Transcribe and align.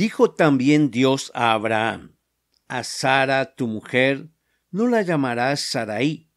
Dijo 0.00 0.30
también 0.30 0.90
Dios 0.90 1.30
a 1.34 1.52
Abraham, 1.52 2.16
a 2.68 2.84
Sara 2.84 3.54
tu 3.54 3.66
mujer, 3.66 4.30
no 4.70 4.86
la 4.86 5.02
llamarás 5.02 5.60
Saraí, 5.60 6.30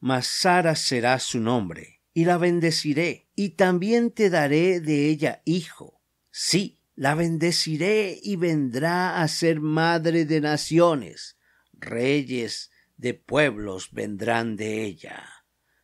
mas 0.00 0.26
Sara 0.26 0.74
será 0.74 1.20
su 1.20 1.38
nombre, 1.38 2.02
y 2.12 2.24
la 2.24 2.36
bendeciré, 2.36 3.28
y 3.36 3.50
también 3.50 4.10
te 4.10 4.28
daré 4.28 4.80
de 4.80 5.08
ella 5.08 5.40
hijo. 5.44 6.02
Sí, 6.32 6.80
la 6.96 7.14
bendeciré 7.14 8.18
y 8.20 8.34
vendrá 8.34 9.22
a 9.22 9.28
ser 9.28 9.60
madre 9.60 10.24
de 10.24 10.40
naciones, 10.40 11.38
reyes 11.74 12.72
de 12.96 13.14
pueblos 13.14 13.92
vendrán 13.92 14.56
de 14.56 14.82
ella. 14.82 15.22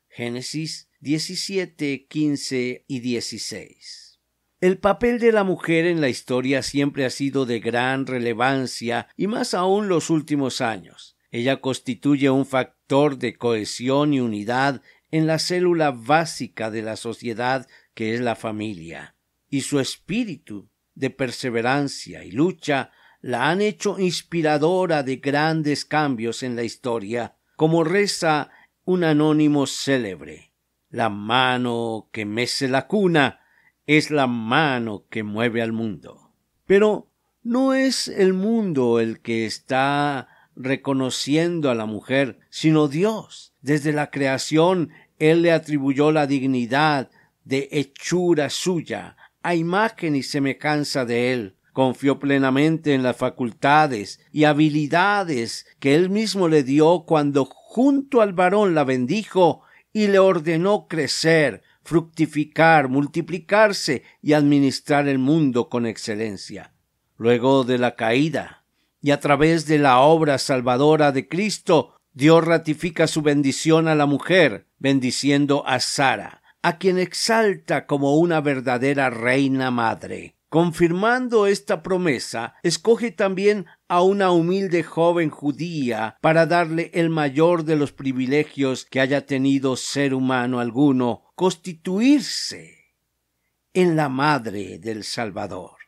Génesis 0.09 0.89
17, 0.99 2.09
15 2.09 2.85
y 2.89 2.99
16. 2.99 4.12
El 4.63 4.79
papel 4.79 5.19
de 5.19 5.33
la 5.33 5.43
mujer 5.43 5.87
en 5.87 6.01
la 6.01 6.09
historia 6.09 6.63
siempre 6.63 7.05
ha 7.05 7.11
sido 7.11 7.47
de 7.47 7.59
gran 7.59 8.07
relevancia 8.07 9.09
y 9.17 9.27
más 9.27 9.55
aún 9.55 9.89
los 9.89 10.09
últimos 10.09 10.61
años. 10.61 11.17
Ella 11.33 11.61
constituye 11.61 12.31
un 12.31 12.47
factor 12.47 13.19
de 13.19 13.37
cohesión 13.37 14.15
y 14.15 14.21
unidad 14.21 14.81
en 15.11 15.27
la 15.27 15.41
célula 15.41 15.91
básica 15.91 16.71
de 16.71 16.83
la 16.83 16.95
sociedad 16.95 17.67
que 17.93 18.15
es 18.15 18.21
la 18.21 18.37
familia, 18.37 19.17
y 19.49 19.63
su 19.63 19.81
espíritu 19.81 20.71
de 20.95 21.11
perseverancia 21.11 22.23
y 22.23 22.31
lucha 22.31 22.93
la 23.21 23.51
han 23.51 23.63
hecho 23.63 23.99
inspiradora 23.99 25.03
de 25.03 25.17
grandes 25.17 25.85
cambios 25.85 26.45
en 26.45 26.55
la 26.55 26.63
historia, 26.63 27.35
como 27.57 27.83
reza 27.83 28.53
un 28.85 29.03
anónimo 29.03 29.67
célebre. 29.67 30.53
La 30.89 31.09
mano 31.09 32.11
que 32.13 32.25
mece 32.25 32.69
la 32.69 32.87
cuna 32.87 33.41
es 33.87 34.11
la 34.11 34.27
mano 34.27 35.05
que 35.11 35.23
mueve 35.23 35.63
al 35.63 35.73
mundo. 35.73 36.33
Pero 36.67 37.09
no 37.43 37.75
es 37.75 38.09
el 38.09 38.33
mundo 38.33 39.01
el 39.01 39.21
que 39.21 39.47
está 39.47 40.29
reconociendo 40.55 41.71
a 41.71 41.75
la 41.75 41.87
mujer, 41.87 42.39
sino 42.51 42.89
Dios. 42.89 43.55
Desde 43.61 43.93
la 43.93 44.11
creación 44.11 44.91
Él 45.19 45.43
le 45.43 45.53
atribuyó 45.53 46.13
la 46.13 46.27
dignidad 46.27 47.11
de 47.45 47.69
hechura 47.73 48.51
suya, 48.51 49.17
a 49.43 49.55
imagen 49.55 50.15
y 50.15 50.23
semejanza 50.23 51.05
de 51.05 51.33
Él. 51.33 51.57
Confió 51.73 52.19
plenamente 52.19 52.95
en 52.95 53.03
las 53.03 53.17
facultades 53.17 54.21
y 54.31 54.45
habilidades 54.45 55.67
que 55.81 55.95
Él 55.95 56.11
mismo 56.11 56.49
le 56.49 56.63
dio 56.63 57.05
cuando 57.07 57.47
junto 57.47 58.21
al 58.21 58.35
varón 58.35 58.75
la 58.75 58.85
bendijo 58.85 59.63
y 59.93 60.09
le 60.09 60.19
ordenó 60.19 60.87
crecer, 60.87 61.63
fructificar, 61.83 62.89
multiplicarse 62.89 64.03
y 64.21 64.33
administrar 64.33 65.09
el 65.09 65.19
mundo 65.19 65.69
con 65.69 65.87
excelencia. 65.87 66.73
Luego 67.17 67.65
de 67.65 67.79
la 67.79 67.95
caída, 67.95 68.65
y 69.01 69.11
a 69.11 69.21
través 69.21 69.67
de 69.67 69.79
la 69.79 70.01
obra 70.01 70.39
salvadora 70.39 71.13
de 71.13 71.29
Cristo, 71.29 71.97
Dios 72.15 72.45
ratifica 72.45 73.07
su 73.07 73.23
bendición 73.23 73.89
a 73.89 73.95
la 73.95 74.07
mujer, 74.07 74.67
bendiciendo 74.79 75.65
a 75.67 75.81
Sara, 75.81 76.43
a 76.63 76.79
quien 76.79 76.99
exalta 76.99 77.87
como 77.87 78.17
una 78.17 78.41
verdadera 78.41 79.11
reina 79.11 79.71
madre. 79.71 80.37
Confirmando 80.53 81.47
esta 81.47 81.83
promesa, 81.83 82.57
escoge 82.63 83.11
también 83.11 83.65
a 83.89 84.03
una 84.03 84.33
humilde 84.33 84.83
joven 84.83 85.31
judía 85.31 86.19
para 86.21 86.45
darle 86.45 86.91
el 86.93 87.09
mayor 87.09 87.65
de 87.65 87.75
los 87.75 87.93
privilegios 87.93 88.85
que 88.85 89.01
haya 89.01 89.25
tenido 89.25 89.77
ser 89.77 90.13
humano 90.13 90.61
alguno, 90.61 91.23
constituirse 91.37 92.93
en 93.73 93.97
la 93.97 94.11
madre 94.11 94.79
del 94.79 95.05
Salvador. 95.05 95.79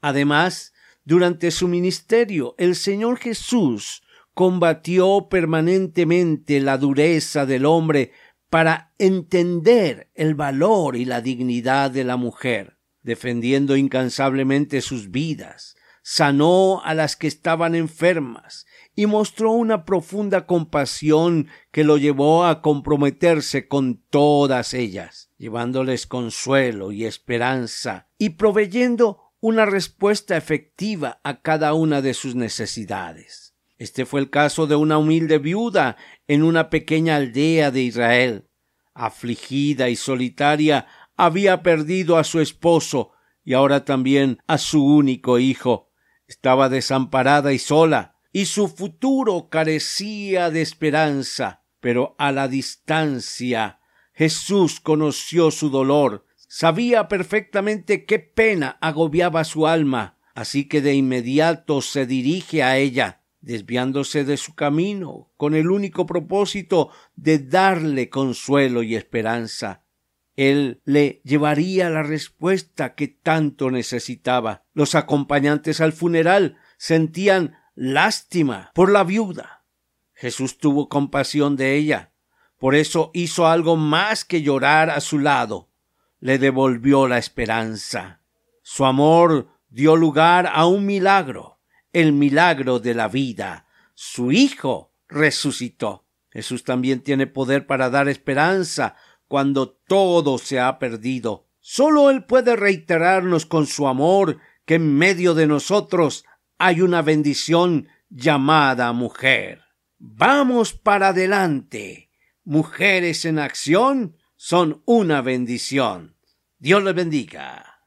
Además, 0.00 0.72
durante 1.02 1.50
su 1.50 1.66
ministerio, 1.66 2.54
el 2.58 2.76
Señor 2.76 3.18
Jesús 3.18 4.04
combatió 4.34 5.26
permanentemente 5.28 6.60
la 6.60 6.78
dureza 6.78 7.44
del 7.44 7.66
hombre 7.66 8.12
para 8.50 8.92
entender 8.98 10.12
el 10.14 10.36
valor 10.36 10.94
y 10.94 11.06
la 11.06 11.20
dignidad 11.20 11.90
de 11.90 12.04
la 12.04 12.16
mujer 12.16 12.78
defendiendo 13.02 13.76
incansablemente 13.76 14.80
sus 14.80 15.10
vidas, 15.10 15.76
sanó 16.02 16.82
a 16.84 16.94
las 16.94 17.16
que 17.16 17.26
estaban 17.26 17.74
enfermas 17.74 18.66
y 18.94 19.06
mostró 19.06 19.52
una 19.52 19.84
profunda 19.84 20.46
compasión 20.46 21.48
que 21.70 21.84
lo 21.84 21.96
llevó 21.96 22.44
a 22.44 22.60
comprometerse 22.60 23.68
con 23.68 24.02
todas 24.10 24.74
ellas, 24.74 25.30
llevándoles 25.38 26.06
consuelo 26.06 26.92
y 26.92 27.04
esperanza 27.04 28.08
y 28.18 28.30
proveyendo 28.30 29.32
una 29.40 29.64
respuesta 29.64 30.36
efectiva 30.36 31.20
a 31.24 31.40
cada 31.40 31.74
una 31.74 32.02
de 32.02 32.14
sus 32.14 32.34
necesidades. 32.34 33.54
Este 33.78 34.06
fue 34.06 34.20
el 34.20 34.30
caso 34.30 34.68
de 34.68 34.76
una 34.76 34.98
humilde 34.98 35.38
viuda 35.38 35.96
en 36.28 36.44
una 36.44 36.70
pequeña 36.70 37.16
aldea 37.16 37.72
de 37.72 37.82
Israel. 37.82 38.48
Afligida 38.94 39.88
y 39.88 39.96
solitaria, 39.96 40.86
había 41.24 41.62
perdido 41.62 42.16
a 42.16 42.24
su 42.24 42.40
esposo 42.40 43.12
y 43.44 43.54
ahora 43.54 43.84
también 43.84 44.38
a 44.48 44.58
su 44.58 44.84
único 44.84 45.38
hijo. 45.38 45.90
Estaba 46.26 46.68
desamparada 46.68 47.52
y 47.52 47.58
sola, 47.60 48.16
y 48.32 48.46
su 48.46 48.66
futuro 48.66 49.48
carecía 49.48 50.50
de 50.50 50.62
esperanza. 50.62 51.62
Pero 51.78 52.16
a 52.18 52.32
la 52.32 52.48
distancia 52.48 53.80
Jesús 54.12 54.80
conoció 54.80 55.52
su 55.52 55.70
dolor, 55.70 56.26
sabía 56.48 57.06
perfectamente 57.06 58.04
qué 58.04 58.18
pena 58.18 58.78
agobiaba 58.80 59.44
su 59.44 59.68
alma, 59.68 60.18
así 60.34 60.66
que 60.66 60.80
de 60.80 60.94
inmediato 60.94 61.82
se 61.82 62.04
dirige 62.04 62.64
a 62.64 62.78
ella, 62.78 63.22
desviándose 63.40 64.24
de 64.24 64.36
su 64.36 64.54
camino, 64.54 65.30
con 65.36 65.54
el 65.54 65.70
único 65.70 66.04
propósito 66.04 66.90
de 67.14 67.38
darle 67.38 68.10
consuelo 68.10 68.82
y 68.82 68.96
esperanza. 68.96 69.81
Él 70.36 70.80
le 70.84 71.20
llevaría 71.24 71.90
la 71.90 72.02
respuesta 72.02 72.94
que 72.94 73.08
tanto 73.08 73.70
necesitaba. 73.70 74.64
Los 74.72 74.94
acompañantes 74.94 75.80
al 75.80 75.92
funeral 75.92 76.56
sentían 76.78 77.56
lástima 77.74 78.70
por 78.74 78.90
la 78.90 79.04
viuda. 79.04 79.64
Jesús 80.14 80.58
tuvo 80.58 80.88
compasión 80.88 81.56
de 81.56 81.76
ella. 81.76 82.12
Por 82.58 82.74
eso 82.74 83.10
hizo 83.12 83.46
algo 83.46 83.76
más 83.76 84.24
que 84.24 84.42
llorar 84.42 84.88
a 84.88 85.00
su 85.00 85.18
lado. 85.18 85.68
Le 86.20 86.38
devolvió 86.38 87.08
la 87.08 87.18
esperanza. 87.18 88.20
Su 88.62 88.84
amor 88.84 89.48
dio 89.68 89.96
lugar 89.96 90.48
a 90.52 90.66
un 90.66 90.86
milagro, 90.86 91.58
el 91.92 92.12
milagro 92.12 92.78
de 92.78 92.94
la 92.94 93.08
vida. 93.08 93.66
Su 93.94 94.30
Hijo 94.30 94.94
resucitó. 95.08 96.06
Jesús 96.30 96.64
también 96.64 97.00
tiene 97.00 97.26
poder 97.26 97.66
para 97.66 97.90
dar 97.90 98.08
esperanza 98.08 98.96
cuando 99.32 99.70
todo 99.70 100.36
se 100.36 100.60
ha 100.60 100.78
perdido. 100.78 101.48
Solo 101.58 102.10
Él 102.10 102.26
puede 102.26 102.54
reiterarnos 102.54 103.46
con 103.46 103.66
su 103.66 103.88
amor 103.88 104.36
que 104.66 104.74
en 104.74 104.94
medio 104.94 105.32
de 105.32 105.46
nosotros 105.46 106.26
hay 106.58 106.82
una 106.82 107.00
bendición 107.00 107.88
llamada 108.10 108.92
mujer. 108.92 109.62
Vamos 109.96 110.74
para 110.74 111.08
adelante. 111.08 112.10
Mujeres 112.44 113.24
en 113.24 113.38
acción 113.38 114.18
son 114.36 114.82
una 114.84 115.22
bendición. 115.22 116.18
Dios 116.58 116.84
les 116.84 116.94
bendiga. 116.94 117.86